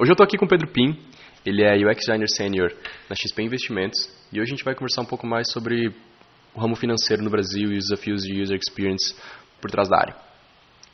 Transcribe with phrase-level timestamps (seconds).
[0.00, 0.96] Hoje eu estou aqui com o Pedro Pim,
[1.44, 2.72] ele é UX Designer Senior
[3.10, 5.94] na XP Investimentos e hoje a gente vai conversar um pouco mais sobre
[6.56, 9.14] o ramo financeiro no Brasil e os desafios de user experience
[9.60, 10.16] por trás da área.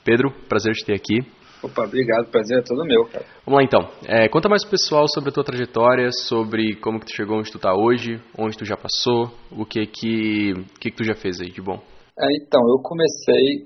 [0.05, 1.21] Pedro, prazer te ter aqui.
[1.63, 3.25] Opa, obrigado, prazer é todo meu, cara.
[3.47, 3.89] Vamos lá então.
[4.05, 7.53] É, conta mais pro pessoal sobre a tua trajetória, sobre como que tu chegou onde
[7.53, 11.41] tu está hoje, onde tu já passou, o que que, que, que tu já fez
[11.41, 11.81] aí de bom.
[12.19, 13.65] É, então, eu comecei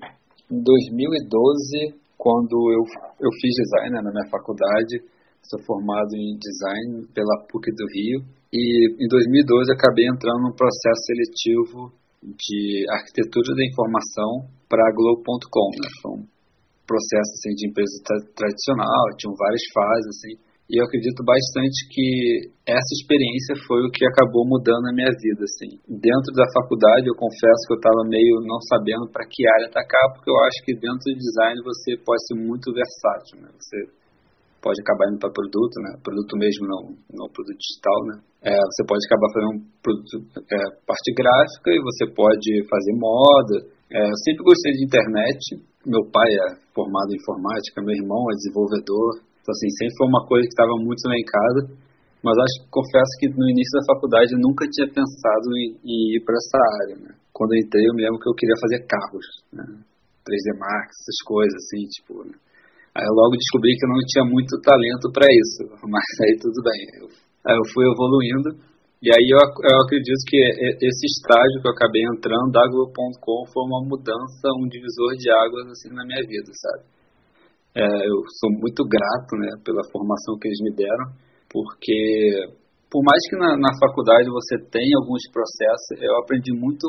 [0.50, 2.84] em 2012, quando eu,
[3.18, 5.00] eu fiz design né, na minha faculdade,
[5.42, 8.18] sou formado em design pela PUC do Rio,
[8.52, 11.92] e em 2012 acabei entrando num processo seletivo
[12.22, 15.88] de arquitetura da informação para a Globo.com, né?
[16.00, 16.26] Foi um
[16.86, 20.34] processo assim, de empresa tra tradicional, tinham várias fases, assim,
[20.72, 25.44] e eu acredito bastante que essa experiência foi o que acabou mudando a minha vida,
[25.44, 25.76] assim.
[25.84, 30.16] Dentro da faculdade, eu confesso que eu estava meio não sabendo para que área atacar,
[30.16, 33.50] porque eu acho que dentro do design você pode ser muito versátil, né?
[33.52, 33.76] Você
[34.62, 35.98] pode acabar indo para produto, né?
[35.98, 38.16] Produto mesmo, não, não produto digital, né?
[38.46, 43.56] É, você pode acabar fazendo um produto, é, parte gráfica e você pode fazer moda.
[43.90, 45.42] É, eu sempre gostei de internet,
[45.84, 50.24] meu pai é formado em informática, meu irmão é desenvolvedor, então assim, sempre foi uma
[50.24, 51.60] coisa que estava muito lá em casa,
[52.22, 56.16] mas acho que confesso que no início da faculdade eu nunca tinha pensado em, em
[56.16, 57.10] ir para essa área, né?
[57.34, 59.66] Quando eu entrei eu me lembro que eu queria fazer carros, né?
[60.22, 62.38] 3D Max, essas coisas assim, tipo, né?
[62.92, 66.60] Aí eu logo descobri que eu não tinha muito talento para isso, mas aí tudo
[66.60, 66.80] bem.
[67.00, 67.06] Eu,
[67.48, 68.50] aí eu fui evoluindo
[69.02, 70.38] e aí eu, eu, acredito que
[70.78, 75.74] esse estágio que eu acabei entrando da Globo.com foi uma mudança, um divisor de águas
[75.74, 76.86] assim na minha vida, sabe?
[77.74, 81.08] É, eu sou muito grato, né, pela formação que eles me deram,
[81.50, 82.46] porque
[82.92, 86.86] por mais que na, na faculdade você tenha alguns processos, eu aprendi muito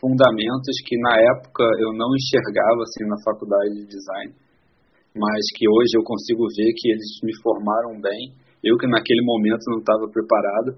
[0.00, 4.34] fundamentos que na época eu não enxergava assim na faculdade de design,
[5.16, 8.36] mas que hoje eu consigo ver que eles me formaram bem.
[8.62, 10.76] Eu que naquele momento não estava preparado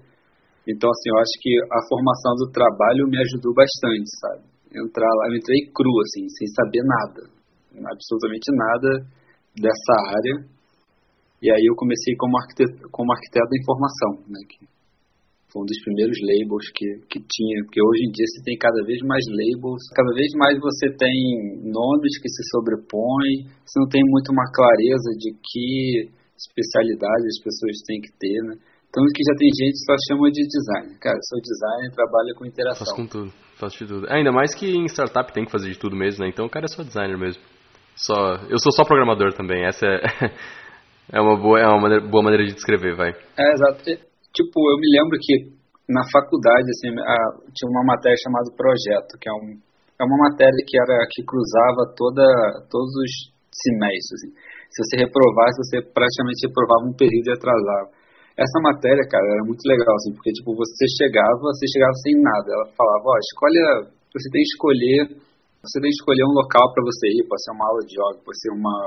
[0.69, 4.45] então, assim, eu acho que a formação do trabalho me ajudou bastante, sabe?
[4.69, 7.21] Entrar lá, eu entrei cru, assim, sem saber nada,
[7.89, 8.89] absolutamente nada
[9.57, 10.45] dessa área.
[11.41, 14.41] E aí eu comecei como arquiteto, como arquiteto da informação, né?
[15.51, 18.85] Foi um dos primeiros labels que, que tinha, porque hoje em dia você tem cada
[18.85, 24.03] vez mais labels, cada vez mais você tem nomes que se sobrepõem, você não tem
[24.05, 28.55] muito uma clareza de que especialidade as pessoas têm que ter, né?
[28.93, 30.97] Tanto que já tem gente que só chama de design.
[31.01, 32.85] Cara, eu sou designer, trabalho com interação.
[32.85, 34.05] Faço com tudo, faço de tudo.
[34.09, 36.29] Ainda mais que em startup tem que fazer de tudo mesmo, né?
[36.29, 37.41] Então o cara é só designer mesmo.
[37.95, 39.65] Só, eu sou só programador também.
[39.65, 40.01] Essa é,
[41.17, 43.09] é uma boa, é uma maneira, boa maneira de descrever, vai.
[43.37, 44.08] É, exato.
[44.33, 45.59] Tipo, eu me lembro que
[45.89, 47.17] na faculdade, assim, a,
[47.49, 49.57] tinha uma matéria chamada projeto, que é, um,
[49.97, 52.23] é uma matéria que era que cruzava toda,
[52.69, 53.11] todos os
[53.49, 54.21] semestres.
[54.21, 54.31] Assim.
[54.69, 57.89] Se você reprovasse, você praticamente reprovava um período e atrasava.
[58.37, 62.47] Essa matéria, cara, era muito legal, assim, porque, tipo, você chegava, você chegava sem nada.
[62.47, 65.01] Ela falava, ó, escolha, você tem que escolher,
[65.59, 68.19] você tem que escolher um local para você ir, pode ser uma aula de yoga,
[68.23, 68.77] pode ser uma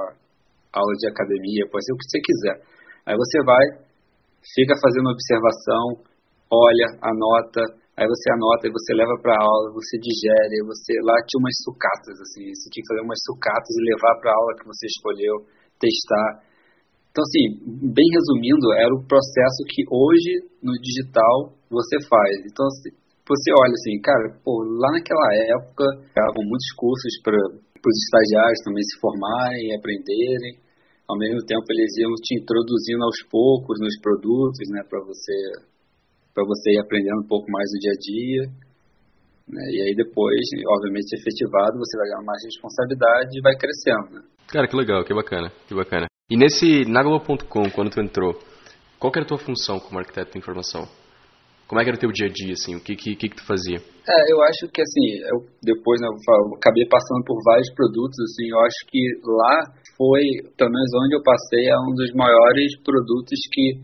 [0.73, 2.57] aula de academia, pode ser o que você quiser.
[3.05, 3.65] Aí você vai,
[4.43, 6.03] fica fazendo observação,
[6.51, 7.63] olha, anota,
[7.97, 12.17] aí você anota, aí você leva para aula, você digere, você lá tinha umas sucatas
[12.21, 15.35] assim, você tinha que fazer umas sucatas e levar para aula que você escolheu,
[15.79, 16.53] testar.
[17.13, 17.45] Então, assim,
[17.93, 22.41] bem resumindo, era o processo que hoje no digital você faz.
[22.49, 22.89] Então, assim,
[23.29, 25.85] você olha assim, cara, pô, lá naquela época,
[26.17, 30.53] davam muitos cursos para os estagiários também se formarem e aprenderem.
[31.09, 35.35] Ao mesmo tempo, eles iam te introduzindo aos poucos nos produtos, né, para você,
[36.33, 38.43] para você ir aprendendo um pouco mais do dia a dia.
[39.49, 39.63] Né?
[39.71, 44.15] E aí depois, obviamente, efetivado, você vai ganhar mais responsabilidade e vai crescendo.
[44.15, 44.23] Né?
[44.49, 46.07] Cara, que legal, que bacana, que bacana.
[46.31, 48.33] E nesse Naglo.com, quando tu entrou,
[48.99, 50.89] qual era a tua função como arquiteto de informação?
[51.73, 52.77] Como é que era o teu dia a dia, assim?
[52.77, 53.81] O que, que, que, tu fazia?
[53.81, 58.53] É, eu acho que, assim, eu depois, né, eu acabei passando por vários produtos, assim,
[58.53, 60.21] eu acho que lá foi,
[60.53, 63.81] pelo menos onde eu passei, é um dos maiores produtos que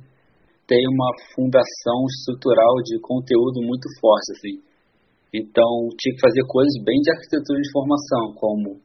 [0.68, 4.60] tem uma fundação estrutural de conteúdo muito forte, assim.
[5.32, 8.84] Então, tinha que fazer coisas bem de arquitetura de informação, como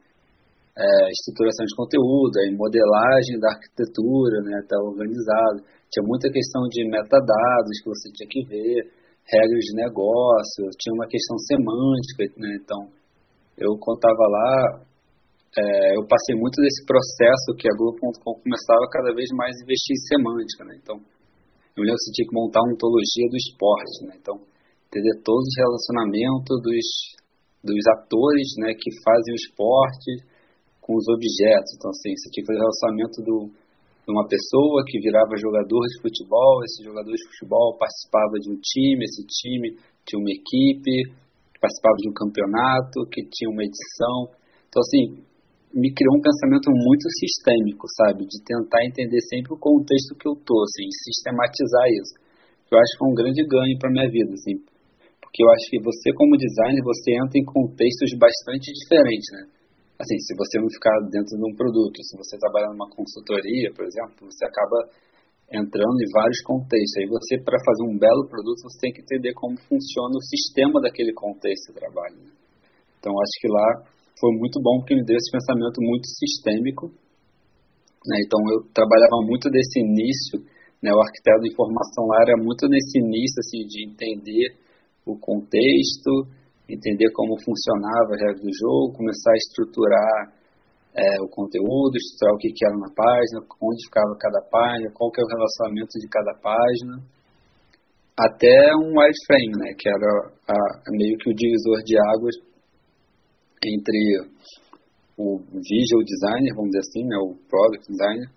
[0.80, 5.60] é, estruturação de conteúdo, modelagem da arquitetura, né, tá organizado.
[5.94, 8.90] Tinha muita questão de metadados que você tinha que ver,
[9.30, 12.90] regras de negócio, tinha uma questão semântica, né, então
[13.54, 14.82] eu contava lá,
[15.54, 19.94] é, eu passei muito desse processo que a Globo.com começava cada vez mais a investir
[19.94, 23.38] em semântica, né, então eu me lembro que você tinha que montar uma ontologia do
[23.38, 24.34] esporte, né, então
[24.90, 26.86] entender todos os relacionamentos dos,
[27.62, 30.10] dos atores, né, que fazem o esporte,
[30.84, 31.72] com os objetos.
[31.74, 33.36] Então, assim, você tinha que fazer o relacionamento do,
[34.12, 39.04] uma pessoa que virava jogador de futebol, esse jogador de futebol participava de um time,
[39.04, 41.08] esse time tinha uma equipe,
[41.56, 44.28] participava de um campeonato, que tinha uma edição.
[44.68, 45.24] Então, assim,
[45.72, 48.28] me criou um pensamento muito sistêmico, sabe?
[48.28, 52.14] De tentar entender sempre o contexto que eu tô, assim, sistematizar isso.
[52.70, 54.60] Eu acho que foi um grande ganho para minha vida, assim.
[55.18, 59.63] Porque eu acho que você, como designer, você entra em contextos bastante diferentes, né?
[59.98, 63.84] Assim, se você não ficar dentro de um produto, se você trabalhar numa consultoria, por
[63.86, 64.90] exemplo, você acaba
[65.52, 66.98] entrando em vários contextos.
[66.98, 70.80] Aí você, para fazer um belo produto, você tem que entender como funciona o sistema
[70.80, 72.16] daquele contexto de trabalho.
[72.16, 72.30] Né?
[72.98, 73.84] Então, acho que lá
[74.18, 76.88] foi muito bom porque me deu esse pensamento muito sistêmico.
[78.06, 78.16] Né?
[78.26, 80.42] Então, eu trabalhava muito desse início,
[80.82, 80.90] né?
[80.92, 84.56] o arquiteto de informação lá era muito nesse início, assim, de entender
[85.06, 86.26] o contexto,
[86.68, 90.32] entender como funcionava a regra do jogo, começar a estruturar
[90.96, 95.10] é, o conteúdo, estruturar o que, que era na página, onde ficava cada página, qual
[95.10, 97.02] que é o relacionamento de cada página,
[98.16, 100.10] até um wireframe, né, que era
[100.48, 100.58] a,
[100.92, 102.36] meio que o divisor de águas
[103.64, 104.30] entre
[105.18, 108.30] o visual designer, vamos dizer assim, né, o product designer,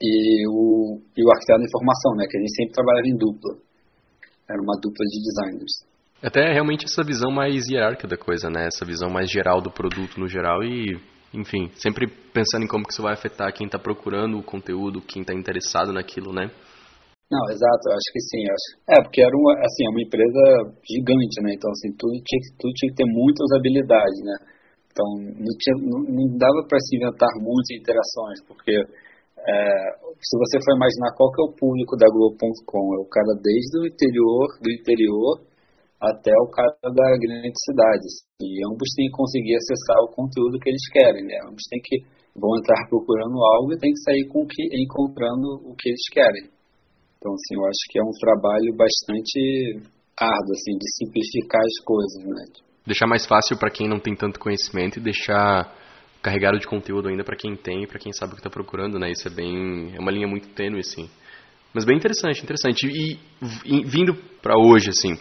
[0.00, 3.56] e o, e o arquiteto de informação, né, que a gente sempre trabalhava em dupla.
[4.48, 5.95] Era uma dupla de designers.
[6.22, 8.66] Até realmente essa visão mais hierárquica da coisa, né?
[8.66, 10.96] Essa visão mais geral do produto no geral e,
[11.32, 15.22] enfim, sempre pensando em como que isso vai afetar quem está procurando o conteúdo, quem
[15.22, 16.50] está interessado naquilo, né?
[17.30, 18.42] Não, exato, eu acho que sim.
[18.48, 18.68] Acho.
[18.96, 20.42] É, porque era uma, assim, é uma empresa
[20.88, 21.52] gigante, né?
[21.52, 24.36] Então, assim, tudo tinha, tudo tinha que ter muita usabilidade, né?
[24.88, 29.58] Então, não, tinha, não, não dava para se inventar muitas interações, porque é,
[30.16, 33.74] se você for imaginar qual que é o público da Globo.com, é o cara desde
[33.76, 35.44] o interior, do interior
[36.00, 38.06] até o cara da grande cidade.
[38.40, 41.38] E ambos têm que conseguir acessar o conteúdo que eles querem, né?
[41.48, 42.04] Ambos têm que
[42.38, 46.50] vão entrar procurando algo e tem que sair com que encontrando o que eles querem.
[47.16, 49.80] Então, assim, eu acho que é um trabalho bastante
[50.20, 52.44] árduo, assim, de simplificar as coisas, né?
[52.86, 55.74] Deixar mais fácil para quem não tem tanto conhecimento e deixar
[56.22, 59.10] carregado de conteúdo ainda para quem tem, para quem sabe o que está procurando, né?
[59.10, 61.08] Isso é bem, é uma linha muito tênue, assim.
[61.72, 62.86] Mas bem interessante, interessante.
[62.86, 63.18] E,
[63.64, 65.14] e vindo para hoje, assim,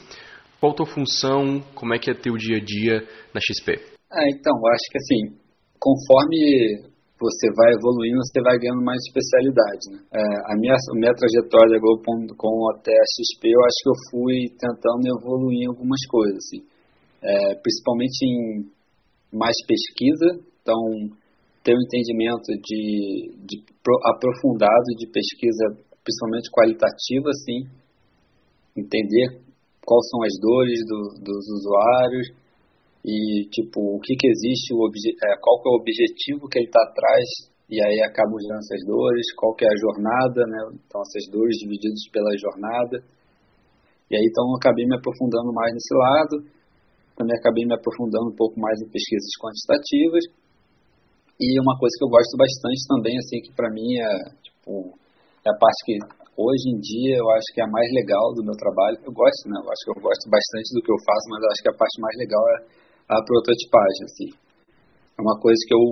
[0.65, 1.61] qual a tua função?
[1.75, 3.77] Como é que é teu dia a dia na XP?
[4.09, 5.37] Ah, então, acho que assim,
[5.77, 6.89] conforme
[7.21, 9.85] você vai evoluindo, você vai ganhando mais especialidade.
[9.93, 9.99] Né?
[10.09, 14.37] É, a, minha, a minha trajetória Globo.com até a XP, eu acho que eu fui
[14.57, 16.65] tentando evoluir em algumas coisas, assim.
[17.21, 18.65] É, principalmente em
[19.37, 20.81] mais pesquisa, então
[21.63, 23.55] ter um entendimento de, de
[24.05, 27.65] aprofundado de pesquisa, principalmente qualitativa, assim,
[28.77, 29.44] entender
[29.85, 32.27] quais são as dores do, dos usuários
[33.05, 36.65] e tipo o que que existe, o é, qual que é o objetivo que ele
[36.67, 40.59] está atrás e aí acabam gerando essas dores, qual que é a jornada, né?
[40.85, 42.97] Então essas dores divididas pela jornada.
[44.09, 46.35] E aí então acabei me aprofundando mais nesse lado,
[47.17, 50.25] também acabei me aprofundando um pouco mais em pesquisas quantitativas.
[51.41, 54.97] E uma coisa que eu gosto bastante também, assim, que para mim é, tipo,
[55.45, 55.97] é a parte que
[56.37, 58.99] hoje em dia eu acho que é a mais legal do meu trabalho.
[59.03, 59.57] Eu gosto, né?
[59.59, 61.79] Eu acho que eu gosto bastante do que eu faço, mas eu acho que a
[61.79, 62.57] parte mais legal é
[63.09, 64.29] a prototipagem, assim.
[65.15, 65.83] É uma coisa que eu,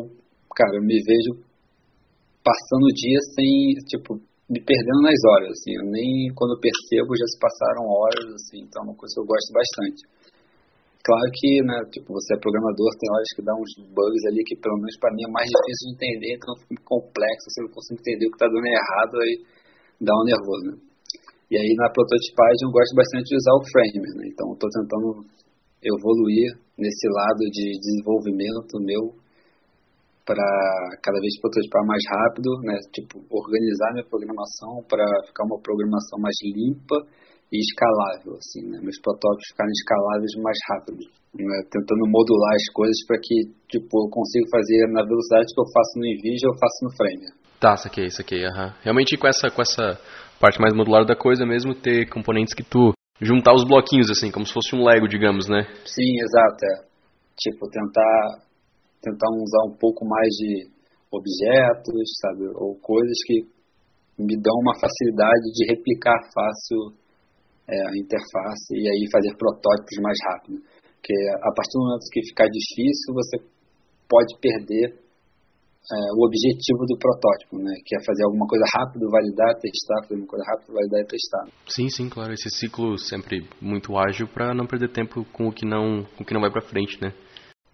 [0.55, 1.31] cara, eu me vejo
[2.43, 4.19] passando o dia sem, tipo,
[4.51, 5.79] me perdendo nas horas, assim.
[5.79, 8.67] Eu nem quando eu percebo já se passaram horas, assim.
[8.67, 10.01] Então é uma coisa que eu gosto bastante.
[11.03, 14.55] Claro que, né, tipo, você é programador, tem horas que dá uns bugs ali que
[14.55, 17.99] pelo menos para mim é mais difícil de entender, então fica complexo, você não consegue
[17.99, 19.35] entender o que está dando errado, aí
[19.99, 20.77] dá um nervoso, né?
[21.51, 24.25] E aí na prototipagem eu gosto bastante de usar o Framer, né?
[24.31, 25.25] Então estou tentando
[25.83, 29.13] evoluir nesse lado de desenvolvimento meu
[30.25, 30.47] para
[31.03, 32.79] cada vez prototipar mais rápido, né?
[32.95, 36.95] Tipo, organizar minha programação para ficar uma programação mais limpa
[37.51, 38.79] e escalável, assim, né?
[38.81, 41.03] Meus protótipos ficarem escaláveis mais rápido,
[41.35, 41.57] né?
[41.69, 45.91] Tentando modular as coisas para que, tipo, eu consiga fazer na velocidade que eu faço
[45.99, 47.42] no NVIDIA, eu faço no Framer.
[47.63, 48.75] Tá, saquei, saquei, aham.
[48.83, 49.95] Realmente com essa, com essa
[50.35, 52.91] parte mais modular da coisa mesmo, ter componentes que tu
[53.23, 55.63] juntar os bloquinhos, assim, como se fosse um Lego, digamos, né?
[55.87, 56.83] Sim, exato, é.
[57.39, 58.43] Tipo, tentar,
[58.99, 60.67] tentar usar um pouco mais de
[61.07, 63.47] objetos, sabe, ou coisas que
[64.19, 66.91] me dão uma facilidade de replicar fácil
[67.63, 70.59] é, a interface e aí fazer protótipos mais rápido.
[70.99, 73.39] Porque a partir do momento que ficar difícil, você
[74.11, 75.02] pode perder
[75.83, 77.73] é, o objetivo do protótipo, né?
[77.85, 81.43] Que é fazer alguma coisa rápido, validar, testar, fazer uma coisa rápida, validar e testar.
[81.67, 82.31] Sim, sim, claro.
[82.31, 86.25] Esse ciclo sempre muito ágil para não perder tempo com o que não, com o
[86.25, 87.11] que não vai para frente, né?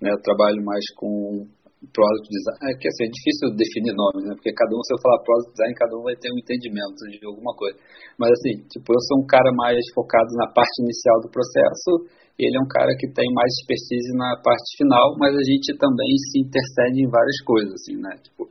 [0.02, 0.10] né?
[0.10, 1.46] Eu trabalho mais com
[1.94, 4.34] product design, é que assim, é difícil definir nomes, né?
[4.36, 7.24] Porque cada um, se eu falar product design, cada um vai ter um entendimento de
[7.24, 7.78] alguma coisa.
[8.18, 12.56] Mas assim, tipo, eu sou um cara mais focado na parte inicial do processo, ele
[12.56, 16.40] é um cara que tem mais expertise na parte final, mas a gente também se
[16.40, 18.16] intercede em várias coisas, assim, né?
[18.24, 18.48] Tipo,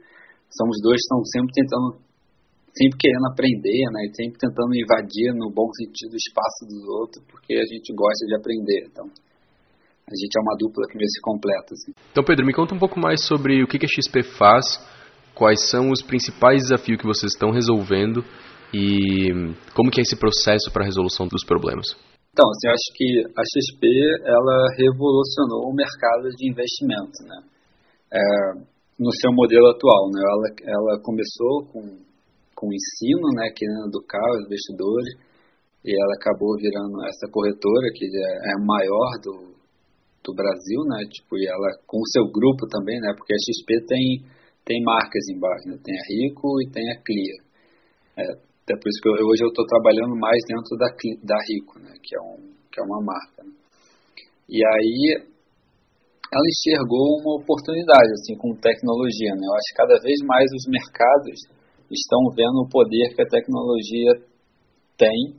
[0.52, 1.88] somos dois que estão sempre tentando,
[2.76, 4.04] sempre querendo aprender, né?
[4.04, 8.26] E sempre tentando invadir, no bom sentido, o espaço dos outros, porque a gente gosta
[8.28, 9.08] de aprender, então
[10.04, 11.72] a gente é uma dupla que meio se completa.
[11.72, 11.92] Assim.
[12.12, 14.80] Então, Pedro, me conta um pouco mais sobre o que a XP faz,
[15.34, 18.24] quais são os principais desafios que vocês estão resolvendo
[18.72, 19.32] e
[19.74, 21.96] como que é esse processo para a resolução dos problemas.
[22.38, 23.82] Então, assim, eu acho que a XP
[24.22, 27.42] ela revolucionou o mercado de investimento, né?
[28.14, 28.62] É,
[28.94, 30.22] no seu modelo atual, né?
[30.22, 31.82] Ela, ela começou com,
[32.54, 33.50] com o ensino, né?
[33.50, 35.18] Querendo educar os investidores
[35.82, 39.50] e ela acabou virando essa corretora que é, é maior do,
[40.22, 41.10] do Brasil, né?
[41.10, 43.18] Tipo, e ela com o seu grupo também, né?
[43.18, 44.22] Porque a XP tem
[44.62, 45.76] tem marcas embaixo, né?
[45.82, 47.38] Tem a Rico e tem a Clear.
[48.14, 50.92] É, até por isso que eu, hoje eu estou trabalhando mais dentro da
[51.24, 51.96] da Rico, né?
[52.04, 53.40] Que é um que é uma marca.
[53.40, 53.52] Né?
[54.52, 55.24] E aí
[56.28, 59.40] ela enxergou uma oportunidade assim com tecnologia, né?
[59.40, 61.40] Eu acho que cada vez mais os mercados
[61.88, 64.12] estão vendo o poder que a tecnologia
[64.98, 65.32] tem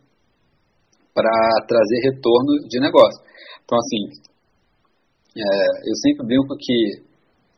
[1.14, 1.30] para
[1.68, 3.22] trazer retorno de negócio.
[3.64, 4.02] Então, assim,
[5.38, 5.44] é,
[5.86, 7.06] eu sempre brinco que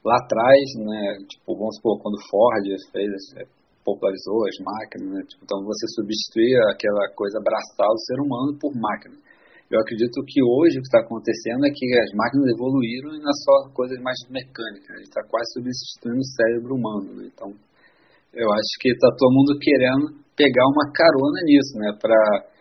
[0.04, 3.08] lá atrás, né, tipo, vamos supor, quando Ford fez,
[3.84, 8.74] popularizou as máquinas, né, tipo, então você substituía aquela coisa braçal do ser humano por
[8.76, 9.16] máquina.
[9.72, 13.32] Eu acredito que hoje o que está acontecendo é que as máquinas evoluíram e não
[13.32, 17.08] é só coisas mais mecânicas, está quase substituindo o cérebro humano.
[17.16, 17.32] Né?
[17.32, 17.56] Então,
[18.36, 22.52] eu acho que está todo mundo querendo pegar uma carona nisso, né, para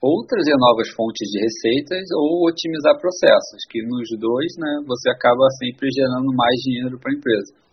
[0.00, 5.44] ou trazer novas fontes de receitas ou otimizar processos, que nos dois né, você acaba
[5.58, 7.65] sempre gerando mais dinheiro para a empresa.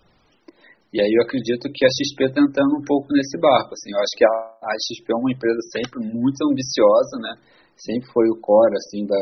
[0.94, 3.74] E aí eu acredito que a XP está entrando um pouco nesse barco.
[3.74, 7.34] Assim, eu acho que a, a XP é uma empresa sempre muito ambiciosa, né?
[7.78, 9.18] sempre foi o core assim, da,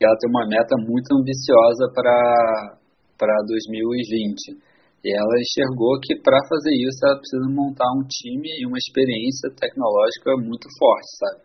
[0.00, 4.58] ela tem uma meta muito ambiciosa para 2020.
[5.02, 9.50] E ela enxergou que para fazer isso ela precisa montar um time e uma experiência
[9.50, 11.42] tecnológica muito forte, sabe?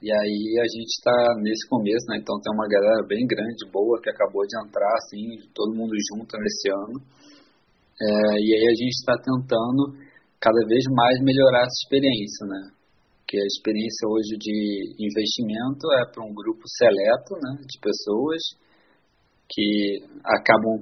[0.00, 2.18] E aí a gente está nesse começo, né?
[2.20, 6.36] Então tem uma galera bem grande, boa, que acabou de entrar, assim, todo mundo junto
[6.36, 7.00] nesse ano.
[7.96, 8.06] É,
[8.40, 9.96] e aí a gente está tentando
[10.40, 12.62] cada vez mais melhorar essa experiência, né?
[13.26, 17.64] Que a experiência hoje de investimento é para um grupo seleto, né?
[17.64, 18.40] De pessoas
[19.48, 20.76] que acabam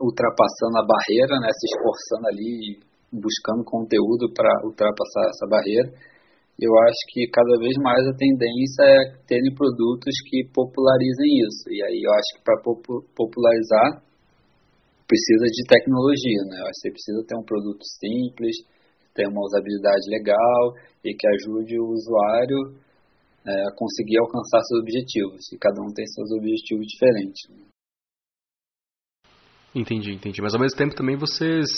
[0.00, 1.50] ultrapassando a barreira, né?
[1.50, 6.12] Se esforçando ali, buscando conteúdo para ultrapassar essa barreira
[6.60, 11.66] eu acho que cada vez mais a tendência é terem produtos que popularizem isso.
[11.70, 12.60] E aí eu acho que para
[13.16, 14.02] popularizar
[15.12, 16.58] precisa de tecnologia, né?
[16.72, 18.56] Você precisa ter um produto simples,
[19.14, 20.72] ter uma usabilidade legal
[21.04, 22.80] e que ajude o usuário
[23.44, 25.52] é, a conseguir alcançar seus objetivos.
[25.52, 27.42] E cada um tem seus objetivos diferentes.
[27.50, 27.64] Né?
[29.74, 30.40] Entendi, entendi.
[30.40, 31.68] Mas ao mesmo tempo também vocês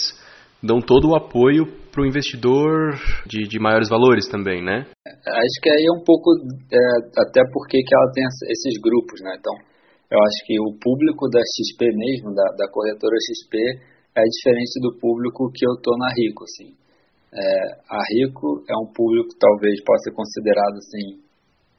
[0.63, 2.95] dão todo o apoio para o investidor
[3.27, 4.87] de, de, maiores valores também, né?
[5.05, 6.31] Acho que aí é um pouco,
[6.71, 6.79] é,
[7.19, 9.35] até porque que ela tem esses grupos, né?
[9.37, 9.53] Então,
[10.15, 13.59] eu acho que o público da XP mesmo, da, da corretora XP,
[14.15, 16.71] é diferente do público que eu tô na Rico, assim.
[17.35, 17.43] É,
[17.91, 21.19] a Rico é um público que talvez possa ser considerado, assim,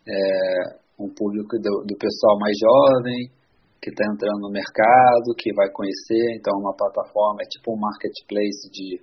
[0.05, 3.33] é, um público do, do pessoal mais jovem,
[3.81, 7.81] que está entrando no mercado, que vai conhecer, então é uma plataforma, é tipo um
[7.81, 9.01] marketplace de,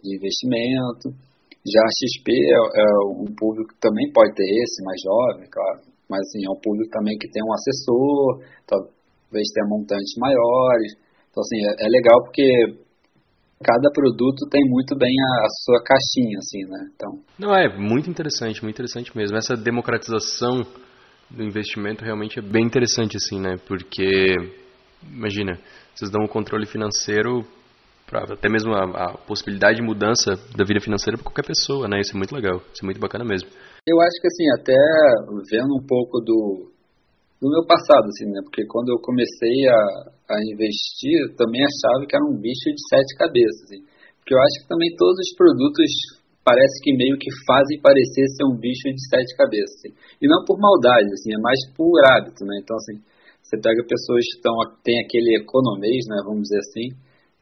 [0.00, 1.12] de investimento.
[1.60, 2.86] Já a XP é, é,
[3.20, 6.90] um público que também pode ter esse, mais jovem, claro, mas assim, é um público
[6.90, 10.92] também que tem um assessor, talvez tenha montantes maiores.
[11.30, 12.44] Então, assim, é, é legal porque
[13.62, 16.90] cada produto tem muito bem a, a, sua caixinha, assim, né?
[16.94, 17.20] Então...
[17.38, 19.36] Não, é muito interessante, muito interessante mesmo.
[19.36, 20.66] Essa democratização
[21.30, 23.56] do investimento realmente é bem interessante, assim, né?
[23.68, 24.34] Porque,
[25.02, 25.58] imagina,
[25.94, 27.46] vocês dão o um controle financeiro
[28.18, 32.00] até mesmo a, a, possibilidade de mudança da vida financeira para qualquer pessoa, né?
[32.00, 33.48] Isso é muito legal, isso é muito bacana mesmo.
[33.86, 34.76] Eu acho que, assim, até
[35.50, 36.70] vendo um pouco do,
[37.40, 38.40] do meu passado, assim, né?
[38.42, 39.80] Porque quando eu comecei a,
[40.34, 43.80] a investir, também achava que era um bicho de sete cabeças, assim.
[44.18, 45.90] Porque eu acho que também todos os produtos
[46.44, 49.76] parece que meio que fazem parecer ser um bicho de sete cabeças.
[49.80, 49.92] Assim.
[50.20, 52.58] E não por maldade, assim, é mais por hábito, né?
[52.60, 52.98] Então, assim,
[53.50, 56.86] você pega pessoas que estão, tem aquele economês, né, vamos dizer assim,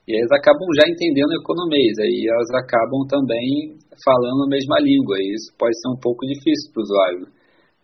[0.08, 5.36] e eles acabam já entendendo economês, aí elas acabam também falando a mesma língua, e
[5.36, 7.20] isso pode ser um pouco difícil para o usuário.
[7.28, 7.30] Né?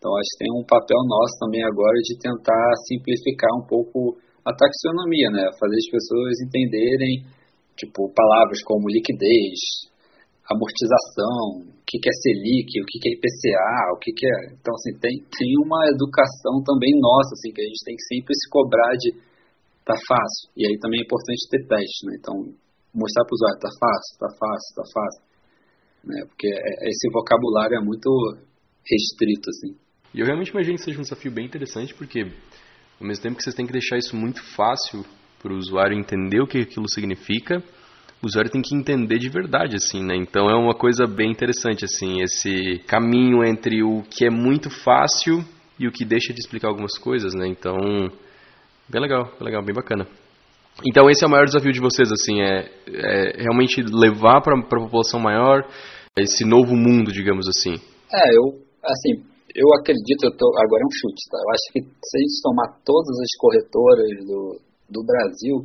[0.01, 4.49] Então, acho que tem um papel nosso também agora de tentar simplificar um pouco a
[4.53, 5.49] taxonomia, né?
[5.57, 7.25] Fazer as pessoas entenderem,
[7.77, 9.89] tipo, palavras como liquidez,
[10.49, 14.53] amortização, o que, que é Selic, o que, que é IPCA, o que, que é.
[14.53, 18.33] Então, assim, tem, tem uma educação também nossa, assim, que a gente tem que sempre
[18.33, 19.09] se cobrar de
[19.85, 20.49] tá fácil.
[20.57, 22.17] E aí também é importante ter teste, né?
[22.19, 22.35] Então,
[22.93, 25.21] mostrar para o usuário, tá fácil, tá fácil, tá fácil.
[26.05, 26.25] Né?
[26.27, 28.09] Porque é, esse vocabulário é muito
[28.83, 29.77] restrito, assim.
[30.13, 32.21] E eu realmente imagino que seja um desafio bem interessante, porque
[32.99, 35.05] ao mesmo tempo que vocês têm que deixar isso muito fácil
[35.41, 37.61] para o usuário entender o que aquilo significa,
[38.23, 40.15] o usuário tem que entender de verdade, assim, né?
[40.15, 45.43] Então é uma coisa bem interessante, assim, esse caminho entre o que é muito fácil
[45.77, 47.47] e o que deixa de explicar algumas coisas, né?
[47.47, 47.75] Então,
[48.89, 50.07] bem legal, bem legal, bem bacana.
[50.85, 54.63] Então esse é o maior desafio de vocês, assim, é, é realmente levar para a
[54.63, 55.63] população maior
[56.17, 57.75] esse novo mundo, digamos assim.
[58.11, 59.23] É, eu, assim,
[59.55, 61.37] eu acredito, eu tô, agora é um chute, tá?
[61.39, 65.63] Eu acho que se a gente tomar todas as corretoras do, do Brasil,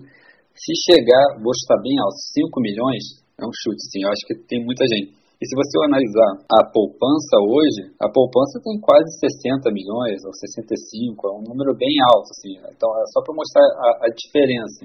[0.54, 3.02] se chegar, vou estar bem alto, 5 milhões,
[3.38, 5.19] é um chute, sim, eu acho que tem muita gente.
[5.40, 9.08] E se você analisar a poupança hoje, a poupança tem quase
[9.40, 12.60] 60 milhões ou 65, é um número bem alto, assim.
[12.60, 14.84] Então é só para mostrar a, a diferença.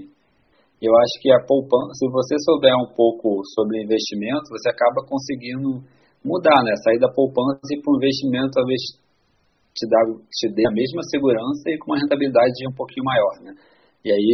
[0.80, 5.84] Eu acho que a poupança, se você souber um pouco sobre investimento, você acaba conseguindo
[6.24, 6.72] mudar, né?
[6.88, 8.80] Sair da poupança e para o investimento, talvez
[9.76, 10.00] te, dá,
[10.32, 13.52] te dê a mesma segurança e com uma rentabilidade um pouquinho maior, né?
[14.08, 14.30] E aí,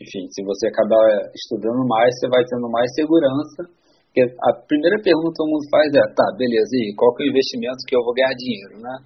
[0.00, 1.04] enfim, se você acabar
[1.36, 3.68] estudando mais, você vai tendo mais segurança.
[4.16, 7.28] Porque a primeira pergunta que todo mundo faz é, tá, beleza, e qual que é
[7.28, 8.96] o investimento que eu vou ganhar dinheiro, né?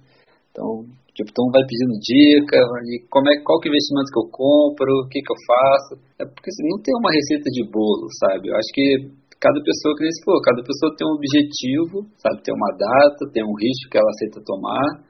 [0.47, 2.55] Então, tipo, todo mundo vai pedindo dica,
[2.87, 5.39] e como é, qual que é o investimento que eu compro, o que que eu
[5.43, 5.93] faço.
[6.15, 8.47] É porque assim, não tem uma receita de bolo, sabe?
[8.47, 8.87] Eu acho que
[9.35, 12.47] cada pessoa, que falou, cada pessoa tem um objetivo, sabe?
[12.47, 15.03] Tem uma data, tem um risco que ela aceita tomar,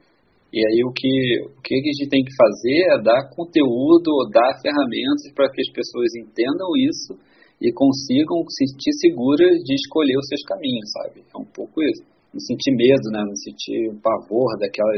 [0.50, 1.14] e aí o que,
[1.46, 5.70] o que a gente tem que fazer é dar conteúdo, dar ferramentas para que as
[5.70, 7.14] pessoas entendam isso
[7.62, 11.22] e consigam se sentir seguras de escolher os seus caminhos, sabe?
[11.32, 12.02] É um pouco isso.
[12.34, 13.22] Não sentir medo, né?
[13.24, 14.92] Não sentir pavor daquela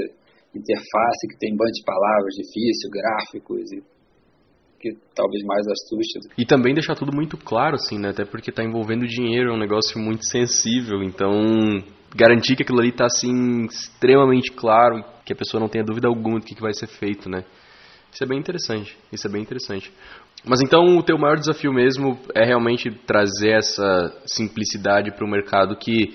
[0.56, 3.82] interface que tem bando de palavras difícil, gráficos e
[4.80, 6.20] que talvez mais assuste.
[6.38, 8.10] E também deixar tudo muito claro, assim, né?
[8.10, 11.30] Até porque está envolvendo dinheiro, é um negócio muito sensível, então
[12.16, 16.38] garantir que aquilo ali está assim extremamente claro, que a pessoa não tenha dúvida alguma
[16.38, 17.44] do que, que vai ser feito, né?
[18.14, 18.96] Isso é bem interessante.
[19.12, 19.92] Isso é bem interessante.
[20.46, 25.76] Mas então o teu maior desafio mesmo é realmente trazer essa simplicidade para o mercado
[25.76, 26.12] que,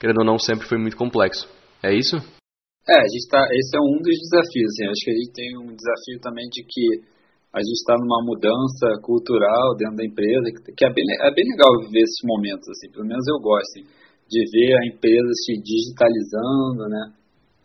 [0.00, 1.48] querendo ou não, sempre foi muito complexo.
[1.82, 2.16] É isso?
[2.16, 4.72] É, a gente tá, esse é um dos desafios.
[4.72, 7.06] Assim, acho que a gente tem um desafio também de que
[7.54, 11.70] a gente está numa mudança cultural dentro da empresa, que é bem, é bem legal
[11.86, 13.78] viver esses momentos, assim, pelo menos eu gosto.
[13.78, 17.12] Assim de ver a empresa se digitalizando, né?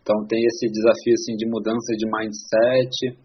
[0.02, 3.20] Então tem esse desafio assim de mudança de mindset.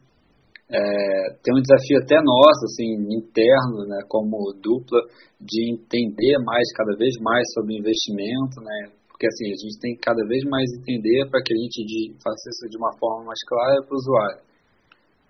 [0.68, 5.00] É, tem um desafio até nosso, assim, interno, né, como dupla,
[5.40, 8.92] de entender mais, cada vez mais sobre investimento, né?
[9.08, 12.44] Porque assim, a gente tem que cada vez mais entender para que a gente faça
[12.54, 14.42] isso de uma forma mais clara para o usuário.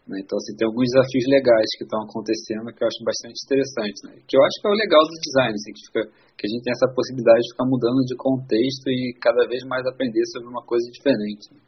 [0.09, 0.21] Né?
[0.25, 3.99] Então, assim, tem alguns desafios legais que estão acontecendo que eu acho bastante interessante.
[4.09, 4.13] Né?
[4.25, 6.03] Que eu acho que é o legal do design, assim, que, fica,
[6.37, 9.85] que a gente tem essa possibilidade de ficar mudando de contexto e cada vez mais
[9.85, 11.53] aprender sobre uma coisa diferente.
[11.53, 11.61] Né?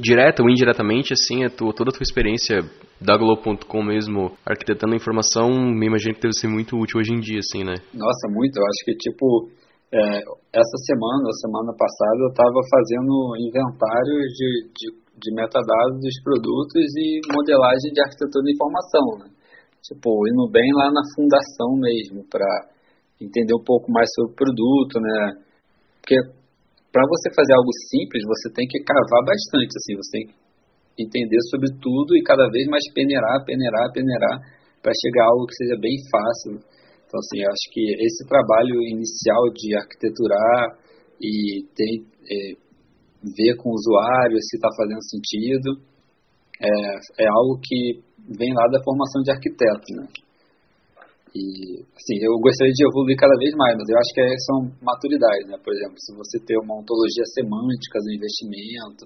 [0.00, 2.62] Direta ou indiretamente, assim, a tua, toda a tua experiência
[3.00, 7.38] da Globo.com mesmo, arquitetando informação, me imagino que deve ser muito útil hoje em dia,
[7.38, 7.74] assim, né?
[7.92, 8.56] Nossa, muito.
[8.56, 9.50] Eu acho que, tipo,
[9.92, 10.18] é,
[10.54, 16.84] essa semana, a semana passada, eu estava fazendo inventário de, de de metadados dos produtos
[16.96, 19.28] e modelagem de arquitetura de informação, né?
[19.82, 22.46] Tipo, indo bem lá na fundação mesmo, para
[23.20, 25.40] entender um pouco mais sobre o produto, né?
[26.00, 26.16] Porque
[26.96, 31.36] para você fazer algo simples, você tem que cavar bastante, assim, você tem que entender
[31.52, 34.40] sobre tudo e cada vez mais peneirar, peneirar, peneirar,
[34.80, 36.56] para chegar a algo que seja bem fácil.
[37.04, 40.80] Então, assim, eu acho que esse trabalho inicial de arquiteturar
[41.20, 42.56] e ter, é,
[43.28, 45.76] ver com o usuário se está fazendo sentido.
[46.56, 48.00] É, é algo que
[48.40, 50.08] vem lá da formação de arquiteto, né?
[51.34, 55.46] E, assim, eu gostaria de evoluir cada vez mais, mas eu acho que são maturidades,
[55.48, 55.56] né?
[55.62, 59.02] Por exemplo, se você ter uma ontologia semântica do investimento,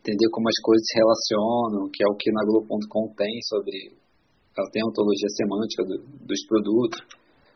[0.00, 3.92] entender como as coisas se relacionam, que é o que na Globo.com tem sobre...
[4.56, 6.96] Ela tem a ontologia semântica do, dos produtos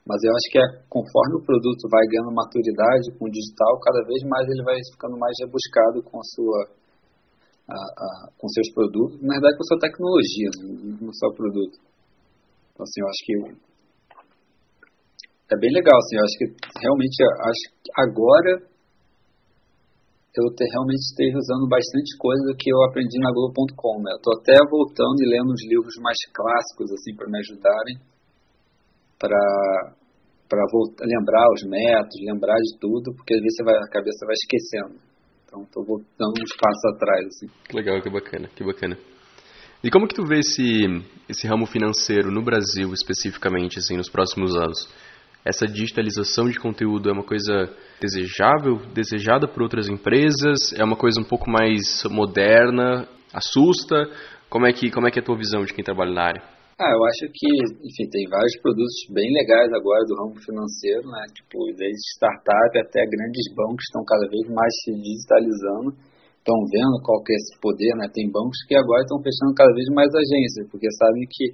[0.06, 4.02] mas eu acho que é, conforme o produto vai ganhando maturidade com o digital, cada
[4.06, 6.58] vez mais ele vai ficando mais rebuscado com a sua
[7.68, 11.78] a, a, com seus produtos, na verdade com a sua tecnologia, né, no seu produto.
[12.72, 13.69] Então assim, eu acho que
[15.50, 16.46] é bem legal, assim, eu acho que
[16.78, 18.70] realmente acho que agora
[20.30, 23.98] eu te, realmente esteja usando bastante coisa do que eu aprendi na Globo.com.
[24.02, 24.14] Né?
[24.14, 27.96] Eu tô até voltando e lendo uns livros mais clássicos assim para me ajudarem
[29.18, 29.98] para
[30.48, 30.64] para
[31.06, 35.00] lembrar os métodos, lembrar de tudo, porque às vezes vai, a cabeça vai esquecendo.
[35.46, 37.46] Então estou voltando uns passos atrás assim.
[37.68, 38.98] Que legal, que bacana, que bacana.
[39.82, 40.62] E como que tu vê esse
[41.28, 44.88] esse ramo financeiro no Brasil especificamente assim nos próximos anos?
[45.44, 50.72] Essa digitalização de conteúdo é uma coisa desejável, desejada por outras empresas?
[50.76, 53.08] É uma coisa um pouco mais moderna?
[53.32, 54.04] Assusta?
[54.50, 56.42] Como é que, como é, que é a tua visão de quem trabalha na área?
[56.80, 57.48] Ah, eu acho que,
[57.84, 61.28] enfim, tem vários produtos bem legais agora do ramo financeiro, né?
[61.36, 65.92] Tipo, desde startup até grandes bancos estão cada vez mais se digitalizando,
[66.40, 68.08] estão vendo qual que é esse poder, né?
[68.08, 71.44] Tem bancos que agora estão fechando cada vez mais agências, porque sabem que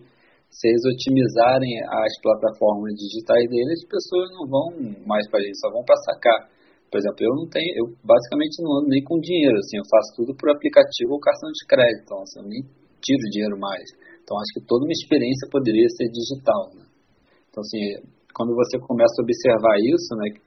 [0.57, 4.67] se eles otimizarem as plataformas digitais deles, as pessoas não vão
[5.05, 6.49] mais para gente, só vão para sacar.
[6.89, 10.17] Por exemplo, eu não tenho, eu basicamente não ando nem com dinheiro, assim, eu faço
[10.17, 12.63] tudo por aplicativo ou cartão de crédito, então assim, eu nem
[13.05, 13.85] tiro dinheiro mais.
[14.25, 16.89] Então acho que toda uma experiência poderia ser digital, né?
[17.53, 20.41] Então assim, quando você começa a observar isso, né,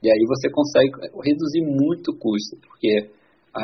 [0.00, 3.12] e aí você consegue reduzir muito o custo, porque
[3.52, 3.60] a,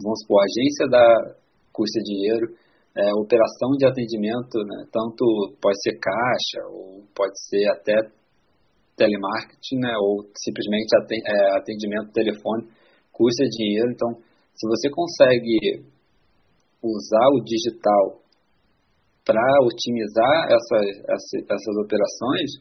[0.00, 1.36] vamos supor, a agência da
[1.76, 2.56] custa dinheiro,
[2.96, 5.24] é, operação de atendimento, né, tanto
[5.60, 7.94] pode ser caixa, ou pode ser até
[8.96, 10.94] telemarketing, né, ou simplesmente
[11.26, 12.68] é, atendimento telefone,
[13.12, 13.90] custa dinheiro.
[13.90, 14.14] Então,
[14.54, 15.82] se você consegue
[16.82, 18.22] usar o digital
[19.24, 20.86] para otimizar essas,
[21.50, 22.60] essas, operações,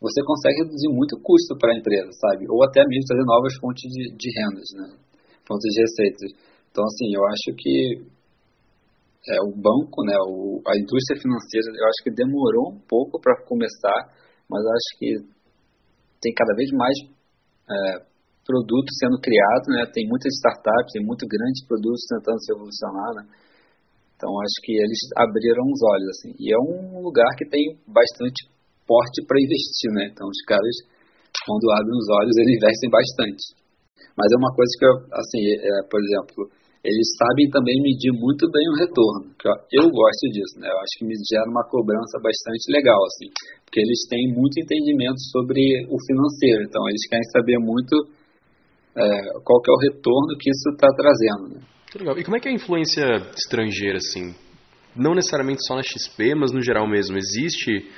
[0.00, 2.44] você consegue reduzir muito o custo para a empresa, sabe?
[2.50, 4.98] Ou até mesmo trazer novas fontes de, de rendas, né?
[5.46, 6.30] Fontes de receitas.
[6.70, 8.02] Então, assim, eu acho que
[9.28, 13.38] é, o banco, né, o, a indústria financeira, eu acho que demorou um pouco para
[13.46, 14.10] começar,
[14.50, 15.08] mas acho que
[16.20, 16.96] tem cada vez mais
[17.70, 18.02] é,
[18.42, 23.22] produtos sendo criados, né, tem muitas startups, tem muitos grandes produtos tentando se evolucionar, né,
[24.18, 28.50] então acho que eles abriram os olhos, assim, e é um lugar que tem bastante
[28.86, 30.74] porte para investir, né, então os caras,
[31.46, 33.62] quando abrem os olhos, eles investem bastante.
[34.16, 36.50] Mas é uma coisa que, eu, assim, é, por exemplo,
[36.84, 39.30] eles sabem também medir muito bem o retorno.
[39.38, 40.66] Que eu, gosto disso, né?
[40.66, 43.30] Eu acho que me gera uma cobrança bastante legal, assim,
[43.64, 46.64] porque eles têm muito entendimento sobre o financeiro.
[46.66, 47.94] Então, eles querem saber muito
[48.98, 49.04] é,
[49.44, 51.54] qual que é o retorno que isso está trazendo.
[51.54, 51.60] Né?
[51.94, 52.18] Legal.
[52.18, 53.04] E como é que é a influência
[53.36, 54.34] estrangeira, assim?
[54.96, 57.16] Não necessariamente só na XP, mas no geral mesmo.
[57.16, 57.88] Existe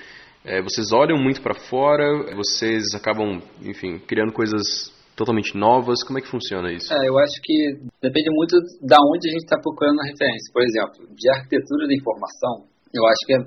[0.45, 2.05] é, vocês olham muito para fora,
[2.37, 6.03] vocês acabam, enfim, criando coisas totalmente novas?
[6.05, 6.93] Como é que funciona isso?
[6.93, 10.53] É, eu acho que depende muito da onde a gente está procurando a referência.
[10.53, 13.41] Por exemplo, de arquitetura da informação, eu acho que é,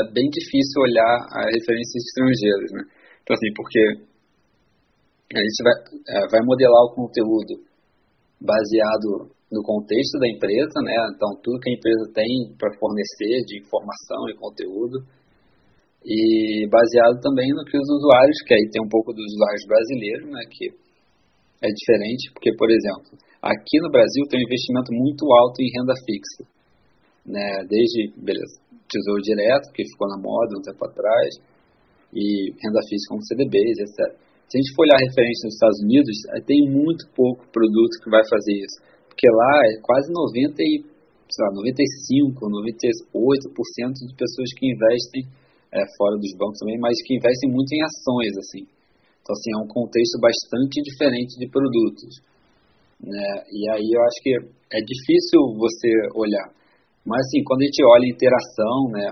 [0.00, 2.82] é, bem difícil olhar as referências estrangeiras, né?
[3.22, 3.82] Então, assim, porque
[5.36, 5.76] a gente vai,
[6.08, 7.60] é, vai modelar o conteúdo
[8.40, 10.96] baseado no contexto da empresa, né?
[11.14, 15.04] Então, tudo que a empresa tem para fornecer de informação e conteúdo
[16.04, 20.30] e baseado também no que os usuários, que aí tem um pouco dos usuários brasileiros,
[20.30, 20.40] né?
[20.48, 20.66] Que
[21.60, 25.94] é diferente, porque, por exemplo, aqui no Brasil tem um investimento muito alto em renda
[26.04, 26.44] fixa.
[27.24, 27.64] Né?
[27.68, 28.56] Desde, beleza,
[28.88, 31.36] tesouro direto, que ficou na moda um tempo atrás,
[32.12, 34.16] e renda fixa como CDBs, etc.
[34.50, 38.10] Se a gente for olhar a referência nos Estados Unidos, tem muito pouco produto que
[38.10, 38.82] vai fazer isso.
[39.06, 40.82] Porque lá é quase 90 e,
[41.30, 45.22] sei lá, 95, 98% de pessoas que investem
[45.70, 48.66] é, fora dos bancos também, mas que investem muito em ações, assim.
[49.20, 52.20] Então, assim, é um contexto bastante diferente de produtos.
[53.00, 53.44] Né?
[53.52, 54.32] E aí eu acho que
[54.72, 56.48] é difícil você olhar.
[57.04, 59.08] Mas, assim, quando a gente olha interação, né?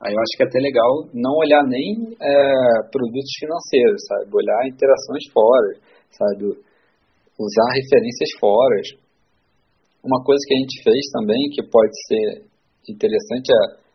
[0.00, 2.32] Aí eu acho que é até legal não olhar nem é,
[2.92, 4.28] produtos financeiros, sabe?
[4.32, 5.70] Olhar interações fora,
[6.12, 6.44] sabe?
[7.38, 8.76] Usar referências fora.
[10.04, 12.44] Uma coisa que a gente fez também, que pode ser
[12.88, 13.85] interessante, é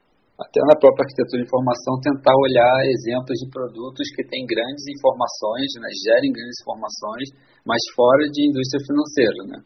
[0.41, 5.69] até na própria arquitetura de informação, tentar olhar exemplos de produtos que têm grandes informações,
[5.77, 7.27] né, gerem grandes informações,
[7.65, 9.39] mas fora de indústria financeira.
[9.45, 9.59] Né?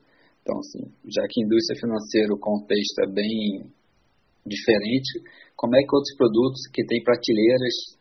[0.44, 3.72] Então, assim, já que indústria financeira o contexto é bem
[4.46, 5.24] diferente,
[5.56, 7.96] como é que outros produtos que têm prateleiras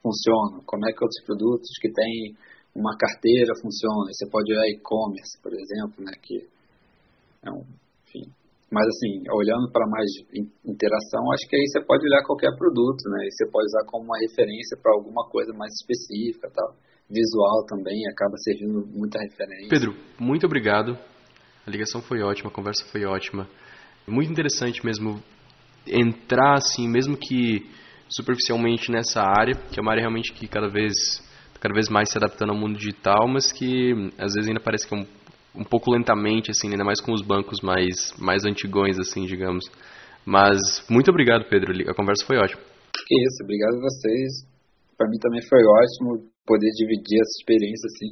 [0.00, 0.62] funcionam?
[0.64, 2.38] Como é que outros produtos que têm
[2.74, 4.06] uma carteira funcionam?
[4.08, 6.46] Você pode olhar e-commerce, por exemplo, né, que
[7.44, 7.66] é um,
[8.70, 10.06] mas assim, olhando para mais
[10.64, 13.26] interação, acho que aí você pode olhar qualquer produto, né?
[13.26, 16.76] E você pode usar como uma referência para alguma coisa mais específica, tal.
[17.10, 19.68] Visual também acaba servindo muita referência.
[19.68, 20.96] Pedro, muito obrigado.
[21.66, 23.48] A ligação foi ótima, a conversa foi ótima.
[24.06, 25.20] Muito interessante mesmo
[25.86, 27.66] entrar assim, mesmo que
[28.08, 30.94] superficialmente nessa área, que é uma área realmente que cada vez
[31.60, 34.94] cada vez mais se adaptando ao mundo digital, mas que às vezes ainda parece que
[34.94, 35.04] é um
[35.54, 39.64] um pouco lentamente, assim, ainda mais com os bancos mais, mais antigões, assim, digamos.
[40.24, 41.72] Mas muito obrigado, Pedro.
[41.90, 42.60] A conversa foi ótima.
[42.60, 44.46] Que isso, obrigado a vocês.
[44.96, 48.10] Para mim também foi ótimo poder dividir essa experiência, assim.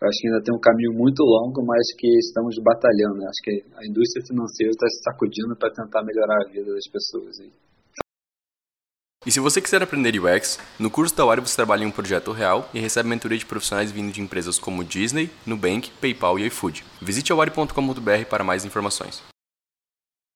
[0.00, 3.18] Eu acho que ainda tem um caminho muito longo, mas que estamos batalhando.
[3.26, 7.40] Acho que a indústria financeira está se sacudindo para tentar melhorar a vida das pessoas.
[7.40, 7.50] Aí.
[9.28, 12.32] E se você quiser aprender UX, no curso da Wari você trabalha em um projeto
[12.32, 16.82] real e recebe mentoria de profissionais vindo de empresas como Disney, Nubank, PayPal e iFood.
[16.98, 19.22] Visite awari.com.br para mais informações.